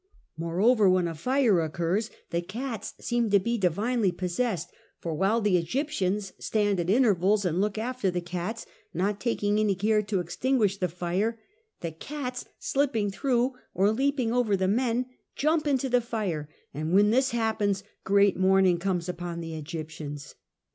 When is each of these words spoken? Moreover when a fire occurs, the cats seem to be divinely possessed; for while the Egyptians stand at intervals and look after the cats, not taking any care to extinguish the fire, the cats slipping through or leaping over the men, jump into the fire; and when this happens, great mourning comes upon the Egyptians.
Moreover 0.35 0.89
when 0.89 1.07
a 1.07 1.13
fire 1.13 1.61
occurs, 1.61 2.09
the 2.31 2.41
cats 2.41 2.95
seem 2.99 3.29
to 3.29 3.37
be 3.37 3.59
divinely 3.59 4.11
possessed; 4.11 4.71
for 4.97 5.13
while 5.13 5.41
the 5.41 5.57
Egyptians 5.57 6.33
stand 6.39 6.79
at 6.79 6.89
intervals 6.89 7.45
and 7.45 7.61
look 7.61 7.77
after 7.77 8.09
the 8.09 8.19
cats, 8.19 8.65
not 8.95 9.19
taking 9.19 9.59
any 9.59 9.75
care 9.75 10.01
to 10.01 10.19
extinguish 10.19 10.77
the 10.79 10.87
fire, 10.87 11.37
the 11.81 11.91
cats 11.91 12.45
slipping 12.57 13.11
through 13.11 13.53
or 13.75 13.91
leaping 13.91 14.33
over 14.33 14.57
the 14.57 14.67
men, 14.67 15.05
jump 15.35 15.67
into 15.67 15.87
the 15.87 16.01
fire; 16.01 16.49
and 16.73 16.93
when 16.95 17.11
this 17.11 17.29
happens, 17.29 17.83
great 18.03 18.35
mourning 18.35 18.79
comes 18.79 19.07
upon 19.07 19.39
the 19.39 19.53
Egyptians. 19.53 20.33